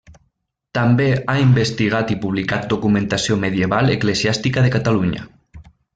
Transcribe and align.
També 0.77 1.05
ha 1.33 1.35
investigat 1.41 2.13
i 2.15 2.17
publicat 2.23 2.65
documentació 2.73 3.37
medieval 3.47 3.95
eclesiàstica 3.97 4.65
de 4.67 4.73
Catalunya. 4.79 5.29